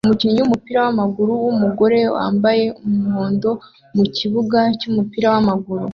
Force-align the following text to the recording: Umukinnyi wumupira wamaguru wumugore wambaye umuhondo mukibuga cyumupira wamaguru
Umukinnyi 0.05 0.39
wumupira 0.41 0.79
wamaguru 0.85 1.31
wumugore 1.43 1.99
wambaye 2.15 2.63
umuhondo 2.87 3.49
mukibuga 3.95 4.59
cyumupira 4.79 5.27
wamaguru 5.33 5.85